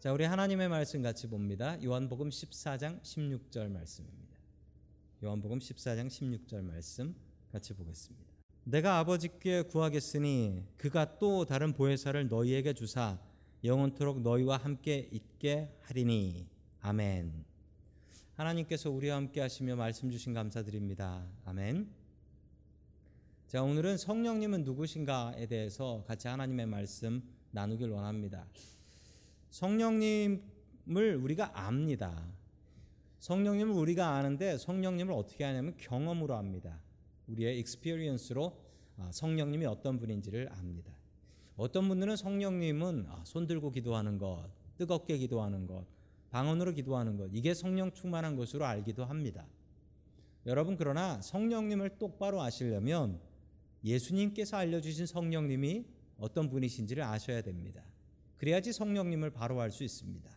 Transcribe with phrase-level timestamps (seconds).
[0.00, 1.76] 자, 우리 하나님의 말씀 같이 봅니다.
[1.82, 4.38] 요한복음 14장 16절 말씀입니다.
[5.24, 7.16] 요한복음 14장 16절 말씀
[7.50, 8.24] 같이 보겠습니다.
[8.62, 13.18] 내가 아버지께 구하겠으니 그가 또 다른 보혜사를 너희에게 주사
[13.64, 16.46] 영원토록 너희와 함께 있게 하리니
[16.80, 17.44] 아멘.
[18.34, 21.26] 하나님께서 우리와 함께 하시며 말씀 주신 감사드립니다.
[21.44, 21.90] 아멘.
[23.48, 27.20] 자, 오늘은 성령님은 누구신가에 대해서 같이 하나님의 말씀
[27.50, 28.46] 나누길 원합니다.
[29.50, 32.26] 성령님을 우리가 압니다.
[33.20, 36.80] 성령님을 우리가 아는데 성령님을 어떻게 하냐면 경험으로 압니다.
[37.26, 38.56] 우리의 experience로
[39.10, 40.92] 성령님이 어떤 분인지를 압니다.
[41.56, 45.84] 어떤 분들은 성령님은 아, 손 들고 기도하는 것, 뜨겁게 기도하는 것,
[46.30, 49.44] 방언으로 기도하는 것, 이게 성령 충만한 것으로 알기도 합니다.
[50.46, 53.20] 여러분 그러나 성령님을 똑바로 아시려면
[53.84, 55.84] 예수님께서 알려주신 성령님이
[56.18, 57.82] 어떤 분이신지를 아셔야 됩니다.
[58.38, 60.30] 그래야지 성령님을 바로 알 수 있습니다.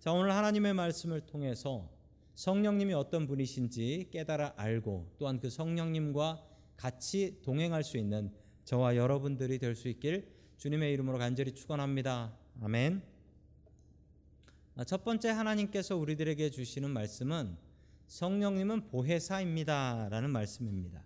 [0.00, 1.88] 자, 오늘 하나님의 말씀을 통해서
[2.34, 6.44] 성령님이 어떤 분이신지 깨달아 알고 또한 그 성령님과
[6.76, 8.30] 같이 동행할 수 있는
[8.64, 12.36] 저와 여러분들이 될 수 있길 주님의 이름으로 간절히 축원합니다.
[12.62, 13.02] 아멘.
[14.86, 17.56] 첫 번째 하나님께서 우리들에게 주시는 말씀은
[18.08, 21.04] 성령님은 보혜사입니다라는 말씀입니다.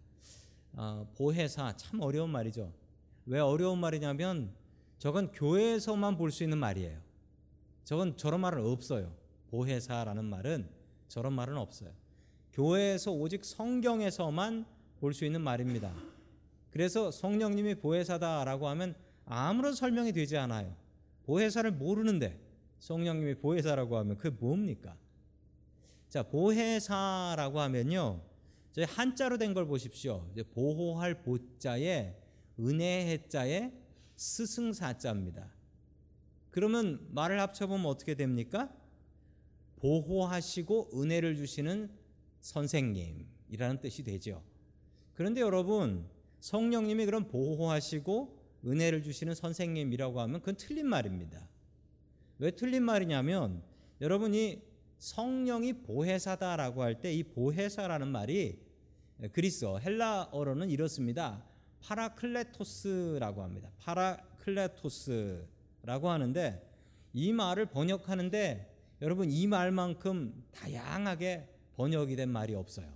[0.73, 2.73] 어, 보혜사 참 어려운 말이죠.
[3.27, 4.53] 왜 어려운 말이냐면
[5.01, 7.01] 저건 교회에서만 볼 수 있는 말이에요.
[7.85, 9.13] 저건 저런 말은 없어요.
[9.51, 10.69] 보혜사라는 말은
[11.09, 11.91] 저런 말은 없어요.
[12.53, 14.67] 교회에서 오직 성경에서만
[15.01, 15.95] 볼 수 있는 말입니다.
[16.71, 20.77] 그래서 성령님이 보혜사다라고 하면 아무런 설명이 되지 않아요.
[21.25, 22.39] 보혜사를 모르는데
[22.79, 24.97] 성령님이 보혜사라고 하면 그게 뭡니까?
[26.11, 28.21] 자, 보혜사라고 하면요.
[28.73, 30.27] 저희 한자로 된 걸 보십시오.
[30.53, 32.15] 보호할 보자에
[32.59, 33.80] 은혜해자에
[34.21, 35.51] 스승사자입니다.
[36.51, 38.71] 그러면 말을 합쳐보면 어떻게 됩니까?
[39.77, 41.91] 보호하시고 은혜를 주시는
[42.43, 44.43] 선생님이라는 뜻이 되죠.
[45.15, 46.07] 그런데 여러분,
[46.41, 51.49] 성령님이 그럼 보호하시고 은혜를 주시는 선생님이라고 하면 그건 틀린 말입니다.
[52.39, 53.63] 왜 틀린 말이냐면
[54.03, 54.63] 여러분이
[54.99, 58.59] 성령이 보혜사다라고 할 때 이 보혜사라는 말이
[59.33, 61.43] 그리스어 헬라어로는 이렇습니다.
[61.81, 63.71] 파라클레토스라고 합니다.
[63.79, 65.47] 파라클레토스라고
[66.09, 66.67] 하는데
[67.13, 68.71] 이 말을 번역하는데
[69.03, 72.87] 여러분 이 말만큼 다양하게 번역이 된 말이 없어요.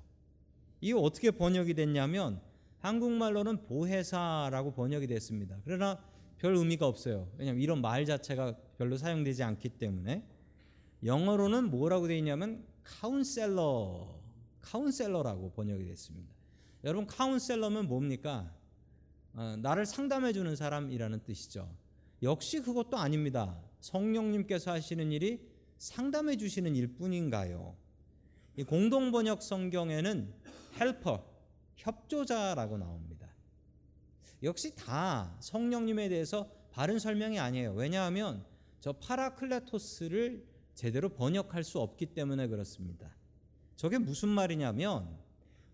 [0.81, 2.41] 이 어떻게 번역이 됐냐면
[2.81, 5.57] 한국말로는 보혜사라고 번역이 됐습니다.
[5.65, 5.99] 그러나
[6.37, 7.29] 별 의미가 없어요.
[7.39, 10.23] 왜냐하면 이런 말 자체가 별로 사용되지 않기 때문에
[11.03, 14.21] 영어로는 뭐라고 되어 있냐면 counselor,
[14.61, 16.31] counselor라고 번역이 됐습니다.
[16.85, 18.53] 여러분 counselor면 뭡니까?
[19.35, 21.69] 어, 나를 상담해 주는 사람이라는 뜻이죠.
[22.23, 23.61] 역시 그것도 아닙니다.
[23.81, 25.41] 성령님께서 하시는 일이
[25.79, 27.77] 상담해 주시는 일뿐인가요?
[28.67, 30.33] 공동 번역 성경에는
[30.81, 31.25] 헬퍼,
[31.77, 33.29] 협조자라고 나옵니다.
[34.43, 37.73] 역시 다 성령님에 대해서 바른 설명이 아니에요.
[37.73, 38.45] 왜냐하면
[38.81, 43.15] 저 파라클레토스를 제대로 번역할 수 없기 때문에 그렇습니다.
[43.77, 45.19] 저게 무슨 말이냐면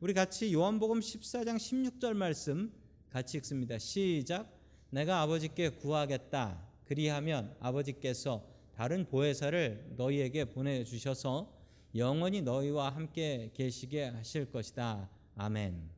[0.00, 2.72] 우리 같이 요한복음 14장 16절 말씀
[3.10, 3.76] 같이 읽습니다.
[3.78, 4.56] 시작.
[4.91, 6.65] 내가 아버지께 구하겠다.
[6.84, 8.44] 그리하면 아버지께서
[8.75, 11.53] 다른 보혜사를 너희에게 보내 주셔서
[11.94, 15.10] 영원히 너희와 함께 계시게 하실 것이다.
[15.34, 15.91] 아멘.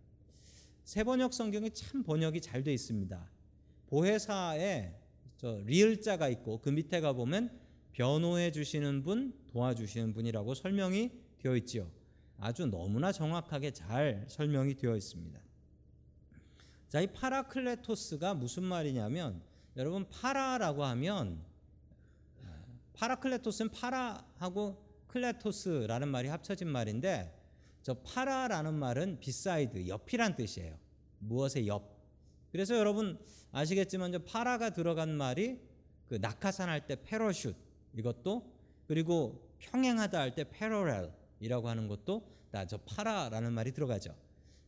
[0.84, 3.30] 세 번역 성경이 참 번역이 잘 되어 있습니다.
[3.88, 4.94] 보혜사에
[5.36, 7.50] 저 리을자가 있고 그 밑에 가 보면
[7.92, 11.90] 변호해 주시는 분, 도와주시는 분이라고 설명이 되어 있지요.
[12.38, 15.38] 아주 너무나 정확하게 잘 설명이 되어 있습니다.
[16.92, 19.40] 자, 이 파라클레토스가 무슨 말이냐면
[19.78, 21.42] 여러분 파라라고 하면
[22.92, 24.76] 파라클레토스는 파라하고
[25.06, 27.34] 클레토스라는 말이 합쳐진 말인데
[27.80, 30.78] 저 파라라는 말은 beside 옆이란 뜻이에요.
[31.20, 31.82] 무엇의 옆.
[32.50, 33.18] 그래서 여러분
[33.52, 35.58] 아시겠지만 저 파라가 들어간 말이
[36.10, 37.56] 그 낙하산 할 때 parachute
[37.94, 38.52] 이것도
[38.86, 44.14] 그리고 평행하다 할 때 parallel이라고 하는 것도 다 저 파라라는 말이 들어가죠.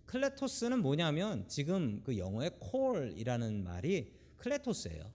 [0.07, 5.13] 클레토스는 뭐냐면 지금 그 영어의 call이라는 말이 클레토스예요.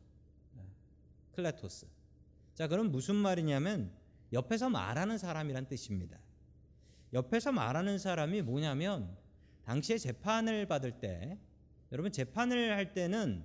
[1.33, 1.87] 클레토스.
[2.55, 3.91] 자, 그럼 무슨 말이냐면
[4.33, 6.19] 옆에서 말하는 사람이란 뜻입니다.
[7.13, 9.15] 옆에서 말하는 사람이 뭐냐면
[9.63, 11.39] 당시에 재판을 받을 때
[11.91, 13.43] 여러분 재판을 할 때는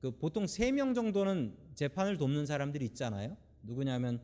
[0.00, 3.36] 그 보통 세 명 정도는 재판을 돕는 사람들이 있잖아요.
[3.62, 4.20] 누구냐면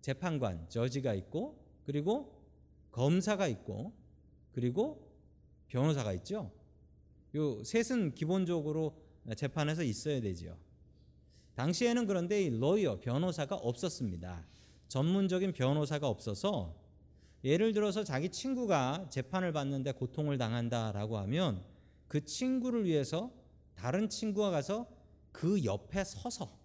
[0.00, 2.42] 재판관, 저지가 있고 그리고
[2.92, 3.92] 검사가 있고
[4.52, 5.05] 그리고
[5.68, 6.50] 변호사가 있죠.
[7.34, 8.96] 요 셋은 기본적으로
[9.36, 10.56] 재판에서 있어야 되죠.
[11.54, 14.46] 당시에는 그런데 이 로이어 변호사가 없었습니다.
[14.88, 16.74] 전문적인 변호사가 없어서
[17.44, 21.64] 예를 들어서 자기 친구가 재판을 받는데 고통을 당한다라고 하면
[22.08, 23.32] 그 친구를 위해서
[23.74, 24.88] 다른 친구가 가서
[25.32, 26.58] 그 옆에 서서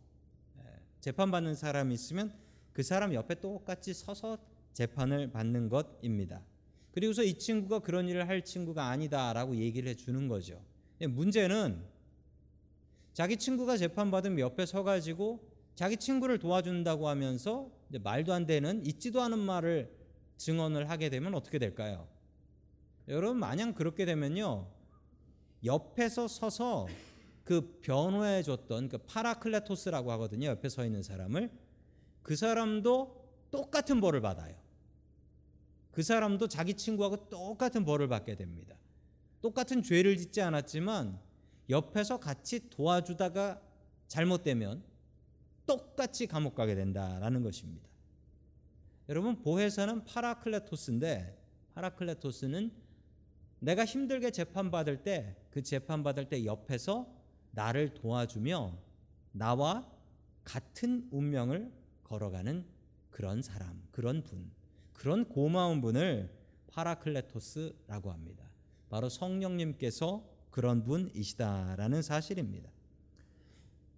[0.60, 0.64] 예,
[1.00, 2.34] 재판 받는 사람이 있으면
[2.74, 4.38] 그 사람 옆에 똑같이 서서
[4.74, 6.42] 재판을 받는 것입니다.
[6.92, 10.62] 그리고서 이 친구가 그런 일을 할 친구가 아니다라고 얘기를 해 주는 거죠.
[11.00, 11.82] 예, 문제는
[13.14, 19.40] 자기 친구가 재판 받으면 옆에 서가지고 자기 친구를 도와준다고 하면서 말도 안 되는 있지도 않은
[19.40, 19.92] 말을
[20.38, 22.08] 증언을 하게 되면 어떻게 될까요?
[23.08, 24.68] 여러분 만약 그렇게 되면요
[25.64, 26.88] 옆에서 서서
[27.44, 31.52] 그 변호해 줬던 그 파라클레토스라고 하거든요 옆에 서 있는 사람을
[32.22, 34.61] 그 사람도 똑같은 벌을 받아요.
[35.92, 38.76] 그 사람도 자기 친구하고 똑같은 벌을 받게 됩니다.
[39.42, 41.20] 똑같은 죄를 짓지 않았지만
[41.70, 43.62] 옆에서 같이 도와주다가
[44.08, 44.84] 잘못되면
[45.66, 47.88] 똑같이 감옥 가게 된다라는 것입니다.
[49.10, 51.38] 여러분 보혜사는 파라클레토스인데
[51.74, 52.72] 파라클레토스는
[53.60, 57.14] 내가 힘들게 재판 받을 때 그 재판 받을 때 옆에서
[57.52, 58.78] 나를 도와주며
[59.34, 59.88] 나와
[60.44, 61.72] 같은 운명을
[62.04, 62.66] 걸어가는
[63.10, 64.50] 그런 사람, 그런 분,
[65.02, 66.30] 그런 고마운 분을
[66.68, 68.46] 파라클레토스라고 합니다.
[68.88, 72.70] 바로 성령님께서 그런 분이시다라는 사실입니다.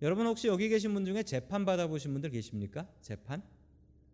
[0.02, 2.88] 여러분 혹시 여기 계신 분 중에 재판 받아보신 분들 계십니까?
[3.02, 3.44] 재판?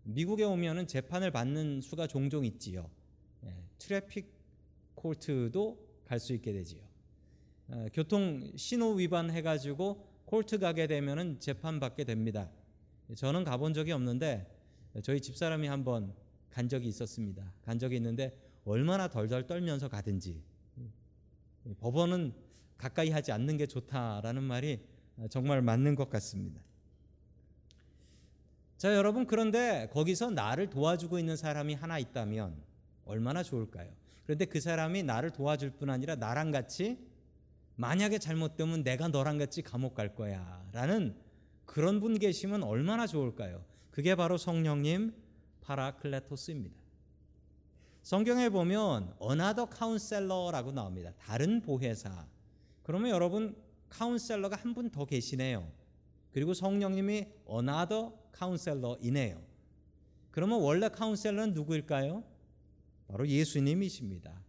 [0.01, 2.89] 미국에 오면은 재판을 받는 수가 종종 있지요.
[3.45, 4.33] 예, 트래픽
[4.95, 6.81] 콜트도 갈 수 있게 되지요.
[7.67, 12.49] 어, 교통 신호 위반 해가지고 콜트 가게 되면은 재판 받게 됩니다.
[13.15, 14.51] 저는 가본 적이 없는데
[15.03, 16.15] 저희 집사람이 한번
[16.49, 17.53] 간 적이 있었습니다.
[17.63, 20.41] 간 적이 있는데 얼마나 덜덜 떨면서 가든지
[21.79, 22.33] 법원은
[22.77, 24.79] 가까이 하지 않는 게 좋다라는 말이
[25.29, 26.61] 정말 맞는 것 같습니다.
[28.77, 32.55] 자, 여러분 그런데 거기서 나를 도와주고 있는 사람이 하나 있다면
[33.05, 33.91] 얼마나 좋을까요?
[34.23, 36.97] 그런데 그 사람이 나를 도와줄 뿐 아니라 나랑 같이
[37.75, 41.15] 만약에 잘못되면 내가 너랑 같이 감옥 갈 거야라는
[41.65, 43.63] 그런 분 계시면 얼마나 좋을까요?
[43.91, 45.13] 그게 바로 성령님
[45.69, 46.75] 파라클레토스입니다.
[48.01, 51.13] 성경에 보면 another counselor라고 나옵니다.
[51.19, 52.27] 다른 보혜사.
[52.83, 53.55] 그러면 여러분
[53.89, 55.71] 카운셀러가 한 분 더 계시네요.
[56.31, 59.41] 그리고 성령님이 another counselor이네요.
[60.31, 62.23] 그러면 원래 카운셀러는 누구일까요?
[63.07, 64.41] 바로 예수님이십니다.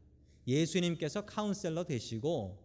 [0.46, 2.58] 예수님께서 카운셀러 되시고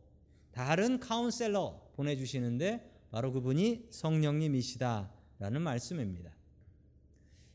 [0.51, 6.31] 다른 카운셀러 보내주시는데 바로 그분이 성령님이시다라는 말씀입니다.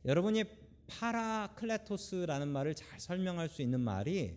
[0.05, 0.60] 여러분이
[0.91, 4.37] 파라클레토스라는 말을 잘 설명할 수 있는 말이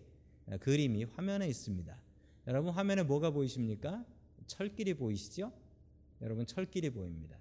[0.60, 1.98] 그림이 화면에 있습니다.
[2.48, 4.06] 여러분 화면에 뭐가 보이십니까?
[4.46, 5.52] 철길이 보이시죠?
[6.22, 7.38] 여러분 철길이 보입니다.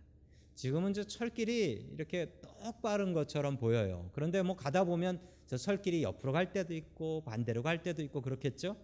[0.55, 4.11] 지금은 저 철길이 이렇게 똑바른 것처럼 보여요.
[4.12, 8.76] 그런데 뭐 가다 보면 저 철길이 옆으로 갈 때도 있고 반대로 갈 때도 있고 그렇겠죠?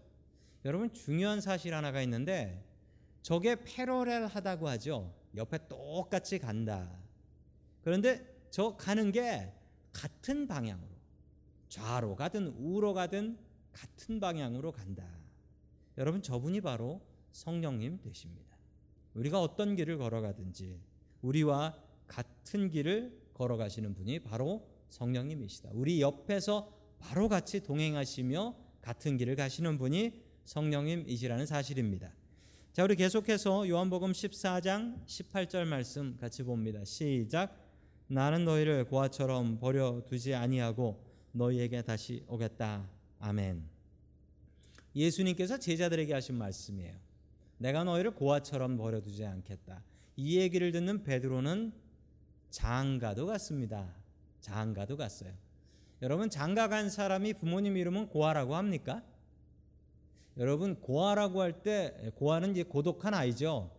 [0.64, 2.64] 여러분 중요한 사실 하나가 있는데
[3.22, 5.14] 저게 패러렐하다고 하죠.
[5.36, 6.90] 옆에 똑같이 간다.
[7.82, 9.52] 그런데 저 가는 게
[9.92, 10.88] 같은 방향으로
[11.68, 13.38] 좌로 가든 우로 가든
[13.72, 15.04] 같은 방향으로 간다.
[15.96, 17.00] 여러분 저분이 바로
[17.32, 18.56] 성령님 되십니다.
[19.14, 20.80] 우리가 어떤 길을 걸어가든지
[21.22, 21.76] 우리와
[22.06, 25.70] 같은 길을 걸어가시는 분이 바로 성령님이시다.
[25.72, 32.12] 우리 옆에서 바로 같이 동행하시며 같은 길을 가시는 분이 성령님이시라는 사실입니다.
[32.72, 36.84] 자, 우리 계속해서 요한복음 14장 18절 말씀 같이 봅니다.
[36.84, 37.67] 시작.
[38.08, 42.88] 나는 너희를 고아처럼 버려 두지 아니하고 너희에게 다시 오겠다.
[43.20, 43.62] 아멘.
[44.96, 46.94] 예수님께서 제자들에게 하신 말씀이에요.
[47.58, 49.82] 내가 너희를 고아처럼 버려두지 않겠다.
[50.16, 51.72] 이 얘기를 듣는 베드로는
[52.50, 53.92] 장가도 갔습니다.
[54.40, 55.32] 장가도 갔어요.
[56.00, 59.02] 여러분 장가 간 사람이 부모님 이름은 고아라고 합니까?
[60.38, 63.70] 여러분 고아라고 할 때 고아는 이제 고독한 아이죠.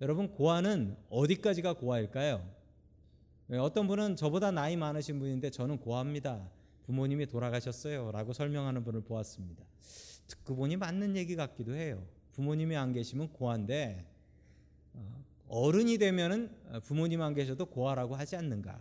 [0.00, 2.57] 여러분 고아는 어디까지가 고아일까요?
[3.56, 6.50] 어떤 분은 저보다 나이 많으신 분인데 저는 고아입니다.
[6.84, 9.64] 부모님이 돌아가셨어요 라고 설명하는 분을 보았습니다.
[10.26, 12.06] 듣고 보니 맞는 얘기 같기도 해요.
[12.32, 14.06] 부모님이 안 계시면 고아인데
[14.94, 18.78] 어, 어른이 되면은 부모님 안 계셔도 고아라고 하지 않는가?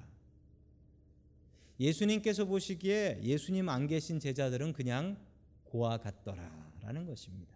[1.79, 5.17] 예수님께서 보시기에 예수님 안 계신 제자들은 그냥
[5.65, 7.55] 고아 같더라라는 것입니다.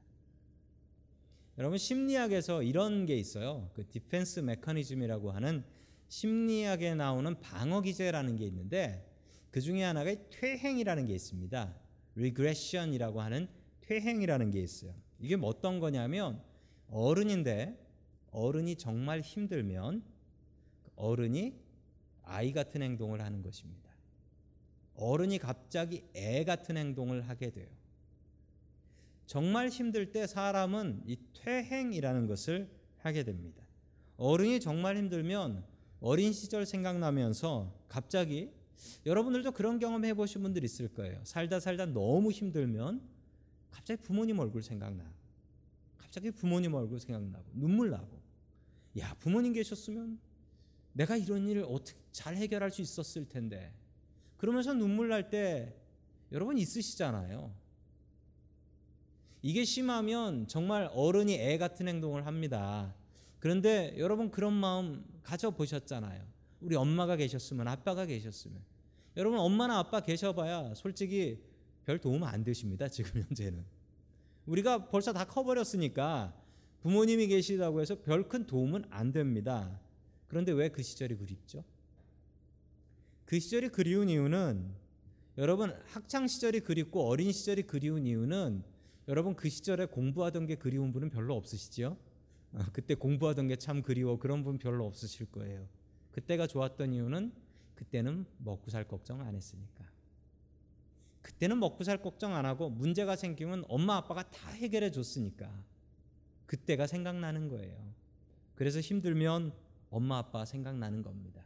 [1.58, 3.70] 여러분 심리학에서 이런 게 있어요.
[3.74, 5.64] 그 defense mechanism이라고 하는
[6.12, 9.10] 심리학에 나오는 방어 기제라는 게 있는데
[9.50, 11.74] 그 중에 하나가 퇴행이라는 게 있습니다.
[12.18, 13.48] regression이라고 하는
[13.80, 14.94] 퇴행이라는 게 있어요.
[15.20, 16.44] 이게 뭐 어떤 거냐면
[16.90, 17.80] 어른인데
[18.32, 20.04] 어른이 정말 힘들면
[20.98, 21.56] 어른이
[22.24, 23.90] 아이 같은 행동을 하는 것입니다.
[24.96, 27.70] 어른이 갑자기 애 같은 행동을 하게 돼요.
[29.28, 33.64] 정말 힘들 때 사람은 이 퇴행이라는 것을 하게 됩니다.
[34.18, 35.71] 어른이 정말 힘들면
[36.02, 38.52] 어린 시절 생각나면서 갑자기
[39.06, 41.22] 여러분들도 그런 경험 해보신 분들 있을 거예요.
[41.24, 43.02] 살다 살다 너무 힘들면
[43.70, 45.06] 갑자기 부모님 얼굴 생각나.
[45.98, 48.20] 갑자기 부모님 얼굴 생각나고 눈물 나고.
[49.00, 50.20] 야 부모님 계셨으면
[50.94, 53.72] 내가 이런 일을 어떻게 잘 해결할 수 있었을 텐데.
[54.38, 55.76] 그러면서 눈물 날 때
[56.32, 57.54] 여러분 있으시잖아요.
[59.44, 62.94] 이게 심하면 정말 어른이 애 같은 행동을 합니다.
[63.42, 66.24] 그런데 여러분 그런 마음 가져보셨잖아요.
[66.62, 68.62] 우리 엄마가 계셨으면 아빠가 계셨으면
[69.18, 71.44] 여러분 엄마나 아빠 계셔봐야 솔직히
[71.84, 72.88] 별 도움 안 되십니다.
[72.88, 73.66] 지금 현재는
[74.46, 76.36] 우리가 벌써 다 커버렸으니까
[76.82, 79.80] 부모님이 계시다고 해서 별 큰 도움은 안 됩니다.
[80.28, 81.64] 그런데 왜 그 시절이 그립죠?
[83.26, 84.70] 그 시절이 그리운 이유는
[85.40, 88.64] 여러분 학창 시절이 그립고 어린 시절이 그리운 이유는
[89.08, 91.98] 여러분 그 시절에 공부하던 게 그리운 분은 별로 없으시죠?
[92.54, 95.68] 어, 그때 공부하던 게 참 그리워 그런 분 별로 없으실 거예요.
[96.12, 97.32] 그때가 좋았던 이유는
[97.76, 99.86] 그때는 먹고 살 걱정 안 했으니까.
[101.22, 105.64] 그때는 먹고 살 걱정 안 하고 문제가 생기면 엄마 아빠가 다 해결해 줬으니까.
[106.46, 107.94] 그때가 생각나는 거예요.
[108.56, 109.54] 그래서 힘들면
[109.90, 111.46] 엄마 아빠 생각나는 겁니다.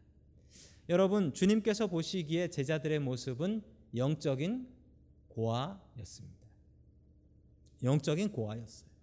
[0.89, 3.63] 여러분 주님께서 보시기에 제자들의 모습은
[3.95, 4.67] 영적인
[5.29, 6.47] 고아였습니다.
[7.83, 8.94] 영적인 고아였어요.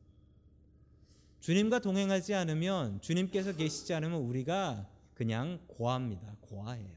[1.42, 6.36] 주님과 동행하지 않으면 주님께서 계시지 않으면 우리가 그냥 고아입니다.
[6.40, 6.88] 고아예요.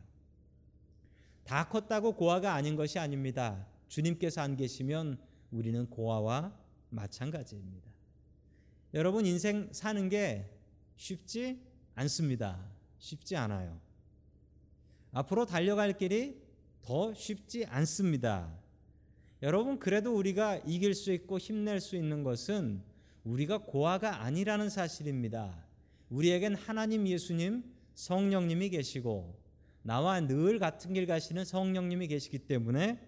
[1.43, 3.65] 다 컸다고 고아가 아닌 것이 아닙니다.
[3.87, 5.17] 주님께서 안 계시면
[5.49, 6.55] 우리는 고아와
[6.91, 7.89] 마찬가지입니다.
[8.93, 10.47] 여러분 인생 사는 게
[10.95, 11.59] 쉽지
[11.95, 12.69] 않습니다.
[12.99, 13.81] 쉽지 않아요.
[15.11, 16.39] 앞으로 달려갈 길이
[16.83, 18.55] 더 쉽지 않습니다.
[19.41, 22.83] 여러분 그래도 우리가 이길 수 있고 힘낼 수 있는 것은
[23.25, 25.65] 우리가 고아가 아니라는 사실입니다.
[26.09, 27.63] 우리에겐 하나님 예수님
[27.95, 29.35] 성령님이 계시고
[29.81, 32.99] 나와 늘 같은 길 가시는 성령님이 계시기 때문에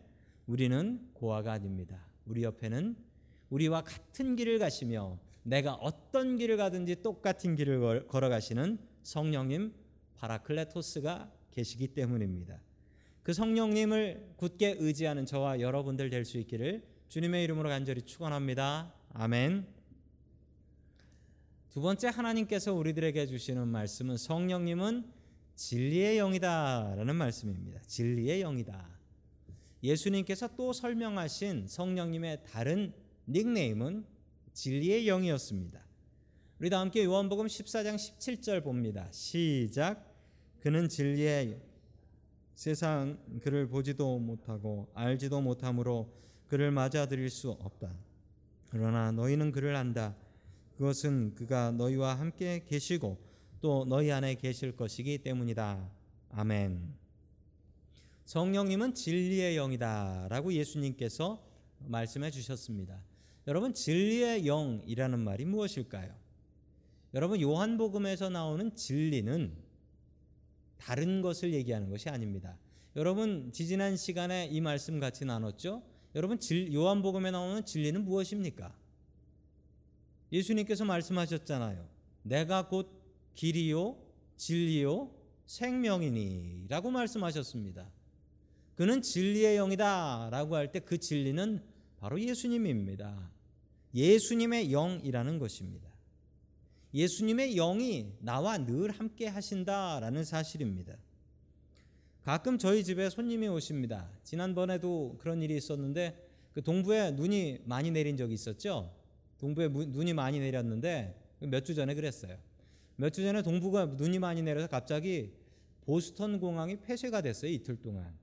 [0.47, 2.07] 우리는 고아가 아닙니다.
[2.25, 2.95] 우리 옆에는
[3.49, 9.73] 우리와 같은 길을 가시며 내가 어떤 길을 가든지 똑같은 길을 걸어가시는 성령님
[10.15, 12.59] 파라클레토스가 계시기 때문입니다.
[13.23, 18.93] 그 성령님을 굳게 의지하는 저와 여러분들 될 수 있기를 주님의 이름으로 간절히 축원합니다.
[19.13, 19.76] 아멘.
[21.77, 25.11] 두 번째 하나님께서 우리들에게 주시는 말씀은 성령님은
[25.53, 27.79] 진리의 영이다라는 말씀입니다.
[27.85, 28.83] 진리의 영이다.
[29.83, 32.93] 예수님께서 또 설명하신 성령님의 다른
[33.27, 34.07] 닉네임은
[34.53, 35.79] 진리의 영이었습니다.
[36.57, 39.07] 우리 다 함께 요한복음 14장 17절 봅니다.
[39.11, 40.03] 시작.
[40.61, 41.61] 그는 진리의
[42.55, 46.11] 세상 그를 보지도 못하고 알지도 못하므로
[46.47, 47.93] 그를 맞아들일 수 없다.
[48.69, 50.15] 그러나 너희는 그를 안다.
[50.77, 53.17] 그것은 그가 너희와 함께 계시고
[53.61, 55.89] 또 너희 안에 계실 것이기 때문이다.
[56.29, 56.93] 아멘.
[58.25, 61.43] 성령님은 진리의 영이다라고 예수님께서
[61.79, 63.01] 말씀해 주셨습니다.
[63.47, 66.13] 여러분 진리의 영이라는 말이 무엇일까요?
[67.13, 69.55] 여러분 요한복음에서 나오는 진리는
[70.77, 72.55] 다른 것을 얘기하는 것이 아닙니다.
[72.95, 75.81] 여러분 지지난 시간에 이 말씀 같이 나눴죠?
[76.13, 76.37] 여러분
[76.71, 78.75] 요한복음에 나오는 진리는 무엇입니까?
[80.31, 81.87] 예수님께서 말씀하셨잖아요.
[82.23, 82.89] 내가 곧
[83.35, 83.97] 길이요
[84.37, 85.11] 진리요
[85.45, 87.89] 생명이니 라고 말씀하셨습니다.
[88.75, 91.63] 그는 진리의 영이다 라고 할 때 그 진리는
[91.97, 93.31] 바로 예수님입니다.
[93.95, 95.87] 예수님의 영이라는 것입니다.
[96.93, 100.95] 예수님의 영이 나와 늘 함께 하신다라는 사실입니다.
[102.21, 104.11] 가끔 저희 집에 손님이 오십니다.
[104.23, 108.93] 지난번에도 그런 일이 있었는데 그 동부에 눈이 많이 내린 적이 있었죠.
[109.39, 112.37] 동부에 눈이 많이 내렸는데 몇 주 전에 그랬어요.
[112.95, 115.33] 몇 주 전에 동부가 눈이 많이 내려서 갑자기
[115.81, 117.51] 보스턴 공항이 폐쇄가 됐어요.
[117.51, 118.13] 이틀 동안.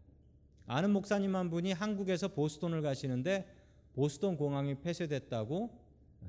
[0.66, 3.46] 아는 목사님 한 분이 한국에서 보스턴을 가시는데
[3.94, 5.70] 보스턴 공항이 폐쇄됐다고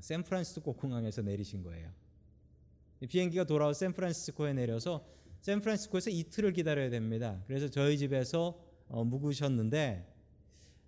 [0.00, 1.90] 샌프란시스코 공항에서 내리신 거예요.
[3.08, 5.04] 비행기가 돌아와 샌프란시스코에 내려서
[5.40, 7.42] 샌프란시스코에서 이틀을 기다려야 됩니다.
[7.46, 10.06] 그래서 저희 집에서 어, 묵으셨는데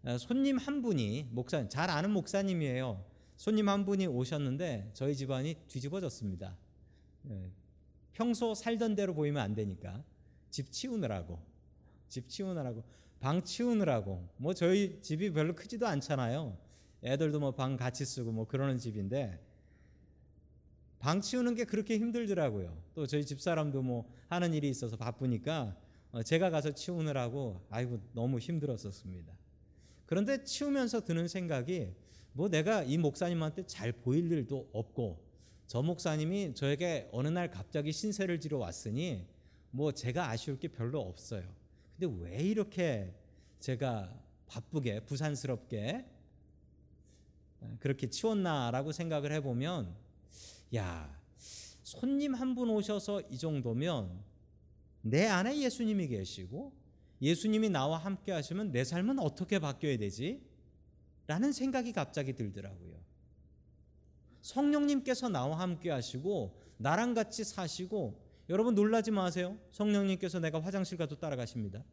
[0.04, 3.04] 어, 손님 한 분이 목사 잘 아는 목사님이에요.
[3.38, 6.56] 손님 한 분이 오셨는데 저희 집안이 뒤집어졌습니다.
[7.30, 7.50] 예,
[8.12, 10.02] 평소 살던 대로 보이면 안 되니까
[10.50, 11.38] 집 치우느라고
[12.08, 12.82] 집 치우느라고
[13.20, 16.58] 방 치우느라고 뭐 저희 집이 별로 크지도 않잖아요.
[17.04, 19.40] 애들도 뭐 방 같이 쓰고 뭐 그러는 집인데
[20.98, 22.76] 방 치우는 게 그렇게 힘들더라고요.
[22.94, 25.76] 또 저희 집 사람도 뭐 하는 일이 있어서 바쁘니까
[26.10, 29.32] 어, 제가 가서 치우느라고 아이고 너무 힘들었었습니다.
[30.06, 31.94] 그런데 치우면서 드는 생각이
[32.38, 35.18] 뭐 내가 이 목사님한테 잘 보일 일도 없고
[35.66, 39.26] 저 목사님이 저에게 어느 날 갑자기 신세를 지러 왔으니
[39.72, 41.42] 뭐 제가 아쉬울 게 별로 없어요.
[41.98, 43.12] 근데 왜 이렇게
[43.58, 44.16] 제가
[44.46, 46.04] 바쁘게 부산스럽게
[47.80, 49.92] 그렇게 치웠나라고 생각을 해보면
[50.76, 51.20] 야
[51.82, 54.16] 손님 한 분 오셔서 이 정도면
[55.02, 56.72] 내 안에 예수님이 계시고
[57.20, 60.46] 예수님이 나와 함께 하시면 내 삶은 어떻게 바뀌어야 되지?
[61.28, 62.98] 라는 생각이 갑자기 들더라고요.
[64.40, 68.18] 성령님께서 나와 함께 하시고 나랑 같이 사시고
[68.48, 69.58] 여러분 놀라지 마세요.
[69.70, 71.84] 성령님께서 내가 화장실 가도 따라가십니다.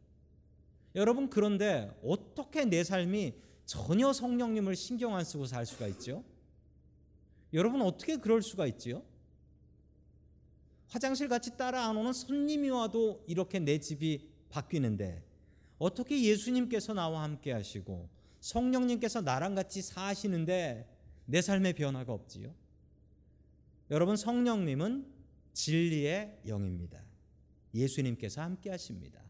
[0.94, 3.34] 여러분 그런데 어떻게 내 삶이
[3.66, 6.24] 전혀 성령님을 신경 안 쓰고 살 수가 있죠?
[7.52, 9.02] 여러분 어떻게 그럴 수가 있지요?
[10.88, 15.22] 화장실 같이 따라 안 오는 손님이 와도 이렇게 내 집이 바뀌는데
[15.78, 18.15] 어떻게 예수님께서 나와 함께 하시고
[18.46, 20.88] 성령님께서 나랑 같이 사시는데
[21.24, 22.54] 내 삶의 변화가 없지요?
[23.90, 25.04] 여러분 성령님은
[25.52, 27.02] 진리의 영입니다.
[27.74, 29.20] 예수님께서 함께 하십니다.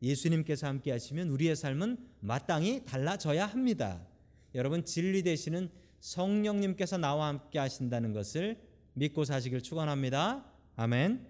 [0.00, 4.06] 예수님께서 함께 하시면 우리의 삶은 마땅히 달라져야 합니다.
[4.54, 8.58] 여러분 진리 되시는 성령님께서 나와 함께 하신다는 것을
[8.94, 10.50] 믿고 사시길 축원합니다.
[10.76, 11.26] 아멘.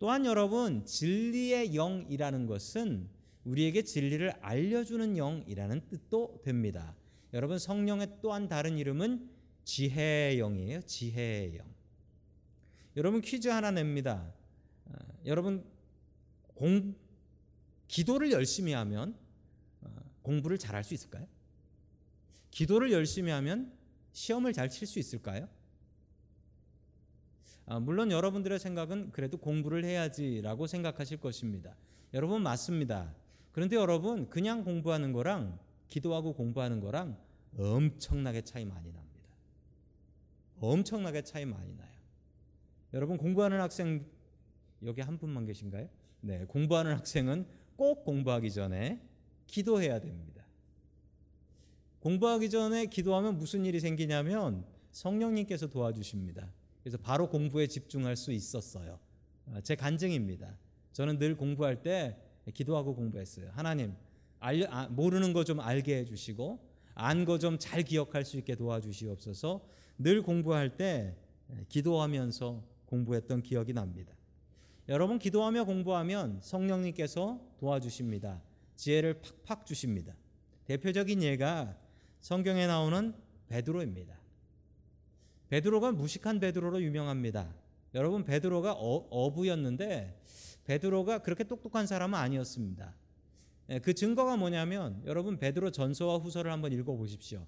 [0.00, 3.15] 또한 여러분 진리의 영이라는 것은
[3.46, 6.94] 우리에게 진리를 알려주는 영이라는 뜻도 됩니다.
[7.32, 9.30] 여러분 성령의 또한 다른 이름은
[9.64, 10.82] 지혜의 영이에요.
[10.82, 11.66] 지혜의 영.
[12.96, 14.32] 여러분 퀴즈 하나 냅니다.
[14.86, 14.94] 어,
[15.26, 15.64] 여러분
[16.54, 16.96] 공
[17.86, 19.16] 기도를 열심히 하면
[19.80, 19.88] 어,
[20.22, 21.26] 공부를 잘할 수 있을까요?
[22.50, 23.72] 기도를 열심히 하면
[24.12, 25.48] 시험을 잘 칠 수 있을까요?
[27.66, 31.76] 아, 물론 여러분들의 생각은 그래도 공부를 해야지라고 생각하실 것입니다.
[32.14, 33.14] 여러분 맞습니다.
[33.56, 37.16] 그런데 여러분 그냥 공부하는 거랑 기도하고 공부하는 거랑
[37.56, 39.30] 엄청나게 차이 많이 납니다.
[40.60, 41.88] 엄청나게 차이 많이 나요.
[42.92, 44.04] 여러분 공부하는 학생
[44.82, 45.88] 여기 한 분만 계신가요?
[46.20, 49.00] 네, 공부하는 학생은 꼭 공부하기 전에
[49.46, 50.44] 기도해야 됩니다.
[52.00, 56.52] 공부하기 전에 기도하면 무슨 일이 생기냐면 성령님께서 도와주십니다.
[56.82, 59.00] 그래서 바로 공부에 집중할 수 있었어요.
[59.46, 60.58] 아, 제 간증입니다.
[60.92, 62.18] 저는 늘 공부할 때
[62.54, 63.50] 기도하고 공부했어요.
[63.52, 63.94] 하나님,
[64.38, 66.58] 알려, 아, 모르는 거 좀 알게 해주시고,
[66.94, 69.60] 안 거 좀 잘 기억할 수 있게 도와주시옵소서
[69.98, 71.14] 늘 공부할 때
[71.68, 74.14] 기도하면서 공부했던 기억이 납니다.
[74.88, 78.40] 여러분, 기도하며 공부하면 성령님께서 도와주십니다.
[78.76, 80.14] 지혜를 팍팍 주십니다.
[80.66, 81.76] 대표적인 예가
[82.20, 83.14] 성경에 나오는
[83.48, 84.16] 베드로입니다.
[85.48, 87.52] 베드로가 무식한 베드로로 유명합니다.
[87.94, 90.20] 여러분 베드로가 어, 부였는데
[90.66, 92.94] 베드로가 그렇게 똑똑한 사람은 아니었습니다.
[93.70, 97.46] 예, 그 증거가 뭐냐면 여러분 베드로 전서와 후서를 한번 읽어 보십시오.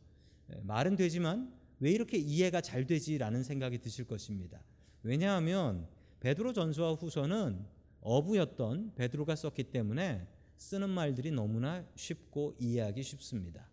[0.52, 4.60] 예, 말은 되지만 왜 이렇게 이해가 잘 되지라는 생각이 드실 것입니다.
[5.02, 5.86] 왜냐하면
[6.20, 7.64] 베드로 전서와 후서는
[8.00, 10.26] 어부였던 베드로가 썼기 때문에
[10.56, 13.68] 쓰는 말들이 너무나 쉽고 이해하기 쉽습니다.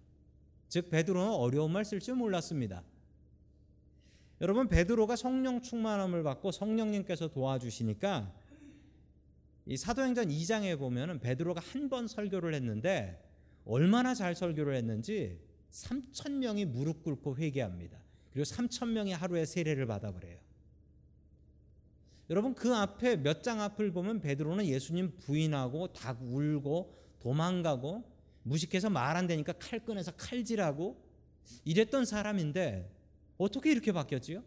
[0.68, 2.84] 즉 베드로는 어려운 말 쓸 줄 몰랐습니다.
[4.42, 8.32] 여러분 베드로가 성령 충만함을 받고 성령님께서 도와주시니까
[9.66, 13.22] 이 사도행전 2장에 보면은 베드로가 한 번 설교를 했는데
[13.66, 15.40] 얼마나 잘 설교를 했는지
[15.72, 17.98] 3천 명이 무릎 꿇고 회개합니다.
[18.32, 20.38] 그리고 3천 명이 하루에 세례를 받아 버려요.
[22.30, 28.04] 여러분 그 앞에 몇 장 앞을 보면 베드로는 예수님 부인하고 다 울고 도망가고
[28.44, 31.04] 무식해서 말 안 되니까 칼 꺼내서 칼질하고
[31.66, 32.92] 이랬던 사람인데
[33.38, 34.44] 어떻게 이렇게 바뀌었지요?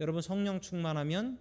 [0.00, 1.38] 여러분 성령 충만하면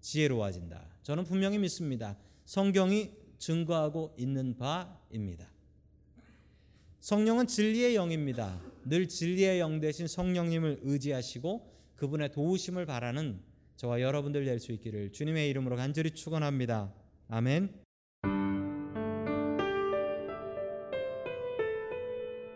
[0.00, 0.86] 지혜로워진다.
[1.02, 2.16] 저는 분명히 믿습니다.
[2.50, 5.48] 성경이 증거하고 있는 바입니다.
[6.98, 8.60] 성령은 진리의 영입니다.
[8.84, 13.40] 늘 진리의 영 대신 성령님을 의지하시고 그분의 도우심을 바라는
[13.76, 16.92] 저와 여러분들 될 수 있기를 주님의 이름으로 간절히 축원합니다.
[17.28, 17.72] 아멘.